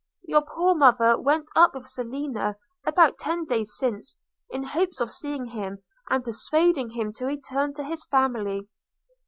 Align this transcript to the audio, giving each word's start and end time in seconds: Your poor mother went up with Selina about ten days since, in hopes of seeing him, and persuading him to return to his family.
Your 0.23 0.41
poor 0.41 0.73
mother 0.73 1.15
went 1.19 1.47
up 1.55 1.75
with 1.75 1.87
Selina 1.87 2.55
about 2.87 3.19
ten 3.19 3.45
days 3.45 3.77
since, 3.77 4.17
in 4.49 4.63
hopes 4.63 4.99
of 4.99 5.11
seeing 5.11 5.45
him, 5.45 5.83
and 6.09 6.23
persuading 6.23 6.89
him 6.89 7.13
to 7.13 7.25
return 7.27 7.75
to 7.75 7.83
his 7.83 8.03
family. 8.05 8.67